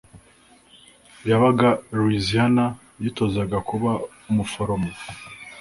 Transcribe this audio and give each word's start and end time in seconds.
yabaga 1.29 1.69
louisiana, 1.95 2.65
yitozaga 3.01 3.57
kuba 3.69 3.91
umuforomo 4.29 4.89